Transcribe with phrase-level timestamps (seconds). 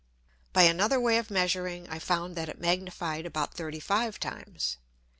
[0.51, 4.77] By another way of measuring I found that it magnified about 35 times.